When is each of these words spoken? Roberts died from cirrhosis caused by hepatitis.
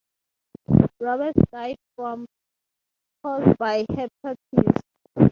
Roberts 0.99 1.39
died 1.51 1.75
from 1.95 2.25
cirrhosis 3.23 3.23
caused 3.45 3.57
by 3.59 3.83
hepatitis. 3.91 4.81